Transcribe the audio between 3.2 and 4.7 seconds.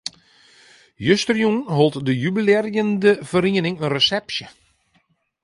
feriening in resepsje.